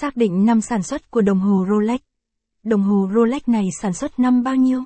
Xác 0.00 0.16
định 0.16 0.44
năm 0.44 0.60
sản 0.60 0.82
xuất 0.82 1.10
của 1.10 1.20
đồng 1.20 1.40
hồ 1.40 1.66
Rolex. 1.70 2.00
Đồng 2.62 2.82
hồ 2.82 3.08
Rolex 3.14 3.42
này 3.46 3.68
sản 3.80 3.92
xuất 3.92 4.18
năm 4.18 4.42
bao 4.42 4.56
nhiêu? 4.56 4.82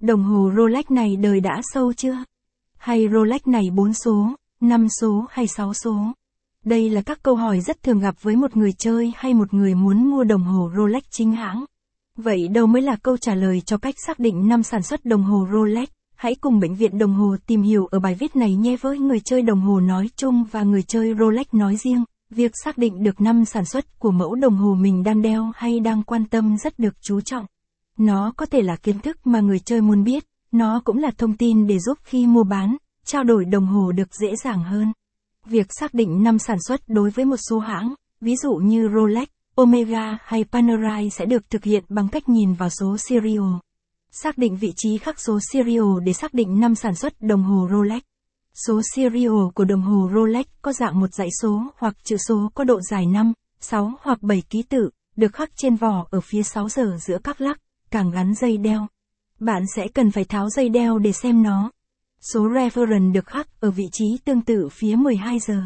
Đồng 0.00 0.24
hồ 0.24 0.50
Rolex 0.56 0.84
này 0.90 1.16
đời 1.16 1.40
đã 1.40 1.60
sâu 1.62 1.92
chưa? 1.92 2.24
Hay 2.76 3.08
Rolex 3.12 3.40
này 3.46 3.70
4 3.70 3.92
số, 3.94 4.28
5 4.60 4.86
số 5.00 5.26
hay 5.30 5.46
6 5.46 5.74
số? 5.74 5.96
Đây 6.64 6.90
là 6.90 7.02
các 7.02 7.22
câu 7.22 7.36
hỏi 7.36 7.60
rất 7.60 7.82
thường 7.82 7.98
gặp 7.98 8.14
với 8.22 8.36
một 8.36 8.56
người 8.56 8.72
chơi 8.72 9.12
hay 9.16 9.34
một 9.34 9.54
người 9.54 9.74
muốn 9.74 10.10
mua 10.10 10.24
đồng 10.24 10.42
hồ 10.42 10.70
Rolex 10.76 11.02
chính 11.10 11.32
hãng. 11.32 11.64
Vậy 12.16 12.48
đâu 12.48 12.66
mới 12.66 12.82
là 12.82 12.96
câu 12.96 13.16
trả 13.16 13.34
lời 13.34 13.60
cho 13.60 13.78
cách 13.78 13.94
xác 14.06 14.18
định 14.18 14.48
năm 14.48 14.62
sản 14.62 14.82
xuất 14.82 15.04
đồng 15.04 15.22
hồ 15.22 15.46
Rolex? 15.52 15.88
Hãy 16.16 16.34
cùng 16.34 16.60
bệnh 16.60 16.74
viện 16.74 16.98
đồng 16.98 17.14
hồ 17.14 17.36
tìm 17.46 17.62
hiểu 17.62 17.86
ở 17.86 18.00
bài 18.00 18.14
viết 18.14 18.36
này 18.36 18.54
nhé 18.54 18.76
với 18.80 18.98
người 18.98 19.20
chơi 19.24 19.42
đồng 19.42 19.60
hồ 19.60 19.80
nói 19.80 20.10
chung 20.16 20.44
và 20.50 20.62
người 20.62 20.82
chơi 20.82 21.14
Rolex 21.18 21.46
nói 21.52 21.76
riêng. 21.76 22.04
Việc 22.30 22.52
xác 22.64 22.78
định 22.78 23.02
được 23.02 23.20
năm 23.20 23.44
sản 23.44 23.64
xuất 23.64 23.98
của 23.98 24.10
mẫu 24.10 24.34
đồng 24.34 24.56
hồ 24.56 24.74
mình 24.74 25.02
đang 25.02 25.22
đeo 25.22 25.52
hay 25.54 25.80
đang 25.80 26.02
quan 26.02 26.24
tâm 26.24 26.56
rất 26.56 26.78
được 26.78 26.94
chú 27.00 27.20
trọng. 27.20 27.46
Nó 27.98 28.32
có 28.36 28.46
thể 28.46 28.62
là 28.62 28.76
kiến 28.76 28.98
thức 28.98 29.26
mà 29.26 29.40
người 29.40 29.58
chơi 29.58 29.80
muốn 29.80 30.04
biết, 30.04 30.24
nó 30.52 30.82
cũng 30.84 30.98
là 30.98 31.10
thông 31.18 31.36
tin 31.36 31.66
để 31.66 31.78
giúp 31.78 31.98
khi 32.02 32.26
mua 32.26 32.44
bán, 32.44 32.76
trao 33.04 33.24
đổi 33.24 33.44
đồng 33.44 33.66
hồ 33.66 33.92
được 33.92 34.14
dễ 34.14 34.36
dàng 34.44 34.64
hơn. 34.64 34.92
Việc 35.46 35.66
xác 35.80 35.94
định 35.94 36.22
năm 36.22 36.38
sản 36.38 36.56
xuất 36.68 36.80
đối 36.88 37.10
với 37.10 37.24
một 37.24 37.36
số 37.36 37.58
hãng, 37.58 37.94
ví 38.20 38.36
dụ 38.36 38.54
như 38.54 38.88
Rolex, 38.94 39.28
Omega 39.54 40.18
hay 40.22 40.44
Panerai 40.44 41.10
sẽ 41.10 41.26
được 41.26 41.50
thực 41.50 41.64
hiện 41.64 41.84
bằng 41.88 42.08
cách 42.08 42.28
nhìn 42.28 42.52
vào 42.52 42.68
số 42.70 42.96
serial. 43.08 43.54
Xác 44.10 44.38
định 44.38 44.56
vị 44.56 44.72
trí 44.76 44.98
khắc 44.98 45.20
số 45.20 45.38
serial 45.52 46.00
để 46.04 46.12
xác 46.12 46.34
định 46.34 46.60
năm 46.60 46.74
sản 46.74 46.94
xuất 46.94 47.20
đồng 47.20 47.42
hồ 47.42 47.68
Rolex. 47.72 48.02
Số 48.54 48.80
serial 48.94 49.48
của 49.54 49.64
đồng 49.64 49.82
hồ 49.82 50.10
Rolex 50.14 50.46
có 50.62 50.72
dạng 50.72 51.00
một 51.00 51.14
dãy 51.14 51.28
số 51.42 51.62
hoặc 51.78 51.94
chữ 52.04 52.16
số 52.28 52.50
có 52.54 52.64
độ 52.64 52.80
dài 52.90 53.06
5, 53.06 53.32
6 53.60 53.92
hoặc 54.00 54.22
7 54.22 54.42
ký 54.50 54.62
tự, 54.62 54.90
được 55.16 55.34
khắc 55.34 55.50
trên 55.56 55.76
vỏ 55.76 56.06
ở 56.10 56.20
phía 56.20 56.42
6 56.42 56.68
giờ 56.68 56.96
giữa 57.00 57.18
các 57.24 57.40
lắc, 57.40 57.60
càng 57.90 58.10
gắn 58.10 58.34
dây 58.34 58.56
đeo. 58.56 58.86
Bạn 59.40 59.62
sẽ 59.76 59.88
cần 59.88 60.10
phải 60.10 60.24
tháo 60.24 60.50
dây 60.50 60.68
đeo 60.68 60.98
để 60.98 61.12
xem 61.12 61.42
nó. 61.42 61.70
Số 62.32 62.48
reference 62.48 63.12
được 63.12 63.26
khắc 63.26 63.60
ở 63.60 63.70
vị 63.70 63.88
trí 63.92 64.04
tương 64.24 64.40
tự 64.40 64.68
phía 64.72 64.96
12 64.96 65.38
giờ. 65.38 65.62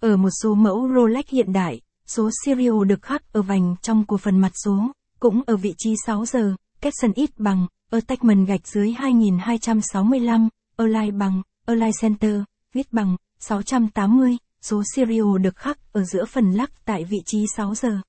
Ở 0.00 0.16
một 0.16 0.30
số 0.42 0.54
mẫu 0.54 0.88
Rolex 0.94 1.24
hiện 1.28 1.52
đại, 1.52 1.80
số 2.06 2.30
serial 2.44 2.84
được 2.86 3.02
khắc 3.02 3.32
ở 3.32 3.42
vành 3.42 3.74
trong 3.82 4.06
của 4.06 4.16
phần 4.16 4.38
mặt 4.38 4.52
số, 4.64 4.92
cũng 5.20 5.42
ở 5.46 5.56
vị 5.56 5.74
trí 5.78 5.94
6 6.06 6.26
giờ, 6.26 6.54
caption 6.80 7.12
ít 7.14 7.30
bằng, 7.38 7.66
attachment 7.90 8.46
gạch 8.46 8.68
dưới 8.68 8.92
2265, 8.92 10.48
align 10.76 11.18
bằng, 11.18 11.42
align 11.66 11.90
center, 12.00 12.40
viết 12.72 12.92
bằng, 12.92 13.16
680, 13.38 14.36
số 14.62 14.82
serial 14.94 15.38
được 15.40 15.56
khắc 15.56 15.92
ở 15.92 16.04
giữa 16.04 16.24
phần 16.24 16.52
lắc 16.52 16.84
tại 16.84 17.04
vị 17.04 17.18
trí 17.26 17.44
6 17.56 17.74
giờ. 17.74 18.00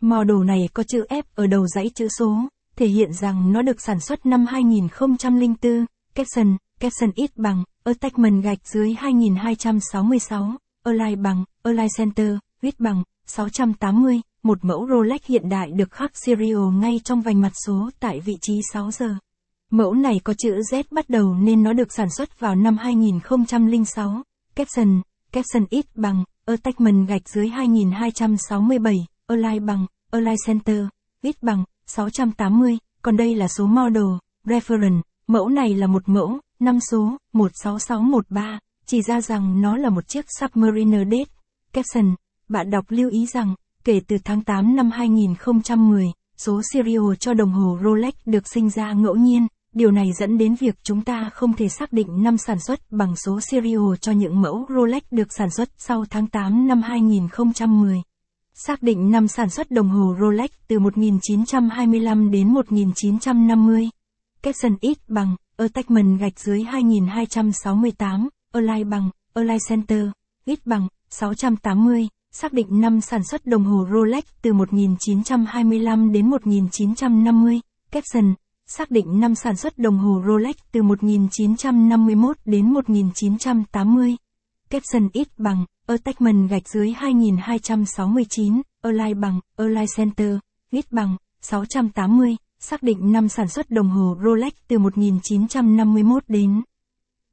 Model 0.00 0.44
này 0.44 0.68
có 0.74 0.82
chữ 0.82 1.04
F 1.08 1.22
ở 1.34 1.46
đầu 1.46 1.66
dãy 1.66 1.90
chữ 1.94 2.08
số, 2.18 2.36
thể 2.76 2.86
hiện 2.86 3.12
rằng 3.12 3.52
nó 3.52 3.62
được 3.62 3.80
sản 3.80 4.00
xuất 4.00 4.26
năm 4.26 4.46
2004, 4.46 5.86
Capson, 6.14 6.56
Capson 6.80 7.10
ít 7.14 7.36
bằng, 7.36 7.64
attachment 7.84 8.42
gạch 8.42 8.58
dưới 8.64 8.94
2266, 8.94 10.52
align 10.82 11.22
bằng, 11.22 11.44
align 11.62 11.88
center, 11.98 12.36
viết 12.60 12.80
bằng, 12.80 13.02
680, 13.26 14.20
một 14.42 14.58
mẫu 14.64 14.86
Rolex 14.90 15.20
hiện 15.24 15.48
đại 15.48 15.70
được 15.70 15.90
khắc 15.90 16.10
serial 16.14 16.68
ngay 16.80 17.00
trong 17.04 17.22
vành 17.22 17.40
mặt 17.40 17.52
số 17.66 17.90
tại 18.00 18.20
vị 18.20 18.34
trí 18.40 18.60
6 18.72 18.90
giờ. 18.90 19.14
Mẫu 19.76 19.94
này 19.94 20.20
có 20.24 20.34
chữ 20.34 20.60
Z 20.70 20.82
bắt 20.90 21.08
đầu 21.08 21.34
nên 21.34 21.62
nó 21.62 21.72
được 21.72 21.92
sản 21.92 22.10
xuất 22.10 22.40
vào 22.40 22.54
năm 22.54 22.76
2006. 22.76 24.22
Capson, 24.56 25.00
Capson 25.32 25.64
ít 25.70 25.86
bằng, 25.94 26.24
attachment 26.44 27.08
gạch 27.08 27.28
dưới 27.28 27.48
2267, 27.48 29.06
align 29.26 29.66
bằng, 29.66 29.86
align 30.10 30.36
center, 30.46 30.86
ít 31.22 31.42
bằng, 31.42 31.64
680, 31.86 32.78
còn 33.02 33.16
đây 33.16 33.34
là 33.34 33.48
số 33.48 33.66
model, 33.66 34.04
reference, 34.44 35.00
mẫu 35.26 35.48
này 35.48 35.74
là 35.74 35.86
một 35.86 36.02
mẫu, 36.06 36.38
năm 36.60 36.78
số, 36.90 37.16
16613, 37.32 38.58
chỉ 38.86 39.02
ra 39.02 39.20
rằng 39.20 39.60
nó 39.60 39.76
là 39.76 39.90
một 39.90 40.08
chiếc 40.08 40.24
Submariner 40.40 41.08
date. 41.10 41.32
Capson, 41.72 42.14
bạn 42.48 42.70
đọc 42.70 42.84
lưu 42.88 43.10
ý 43.10 43.26
rằng, 43.26 43.54
kể 43.84 44.00
từ 44.08 44.16
tháng 44.24 44.42
8 44.42 44.76
năm 44.76 44.90
2010, 44.90 46.06
số 46.36 46.60
serial 46.72 47.14
cho 47.20 47.34
đồng 47.34 47.52
hồ 47.52 47.78
Rolex 47.84 48.14
được 48.26 48.48
sinh 48.48 48.70
ra 48.70 48.92
ngẫu 48.92 49.16
nhiên, 49.16 49.46
điều 49.74 49.90
này 49.90 50.12
dẫn 50.18 50.38
đến 50.38 50.54
việc 50.54 50.74
chúng 50.82 51.04
ta 51.04 51.30
không 51.34 51.52
thể 51.52 51.68
xác 51.68 51.92
định 51.92 52.22
năm 52.22 52.38
sản 52.38 52.60
xuất 52.60 52.80
bằng 52.90 53.14
số 53.16 53.40
serial 53.40 53.94
cho 54.00 54.12
những 54.12 54.42
mẫu 54.42 54.66
Rolex 54.68 55.02
được 55.10 55.28
sản 55.38 55.50
xuất 55.50 55.68
sau 55.78 56.04
tháng 56.10 56.26
8 56.26 56.68
năm 56.68 56.82
2010. 56.82 58.02
Xác 58.54 58.82
định 58.82 59.10
năm 59.10 59.28
sản 59.28 59.50
xuất 59.50 59.70
đồng 59.70 59.88
hồ 59.88 60.14
Rolex 60.20 60.50
từ 60.68 60.78
1925 60.78 62.30
đến 62.30 62.54
1950. 62.54 63.88
Capson 64.42 64.76
ít 64.80 64.98
bằng, 65.08 65.36
attachment 65.56 66.20
gạch 66.20 66.40
dưới 66.40 66.62
2268, 66.62 68.28
align 68.52 68.90
bằng, 68.90 69.10
align 69.34 69.58
center, 69.68 70.06
ít 70.44 70.66
bằng, 70.66 70.88
680. 71.10 72.08
Xác 72.32 72.52
định 72.52 72.80
năm 72.80 73.00
sản 73.00 73.24
xuất 73.24 73.46
đồng 73.46 73.64
hồ 73.64 73.86
Rolex 73.92 74.24
từ 74.42 74.52
1925 74.52 76.12
đến 76.12 76.30
1950. 76.30 77.60
Capson, 77.90 78.34
xác 78.66 78.90
định 78.90 79.20
năm 79.20 79.34
sản 79.34 79.56
xuất 79.56 79.78
đồng 79.78 79.98
hồ 79.98 80.22
Rolex 80.26 80.56
từ 80.72 80.82
1951 80.82 82.36
đến 82.44 82.72
1980. 82.72 84.16
Capson 84.70 85.08
ít 85.12 85.28
bằng, 85.38 85.64
attachment 85.86 86.50
gạch 86.50 86.68
dưới 86.68 86.92
2269, 86.92 88.62
align 88.82 89.20
bằng, 89.20 89.40
align 89.56 89.86
center, 89.96 90.36
ít 90.70 90.92
bằng, 90.92 91.16
680, 91.40 92.36
xác 92.58 92.82
định 92.82 93.12
năm 93.12 93.28
sản 93.28 93.48
xuất 93.48 93.70
đồng 93.70 93.88
hồ 93.88 94.16
Rolex 94.24 94.52
từ 94.68 94.78
1951 94.78 96.24
đến 96.28 96.62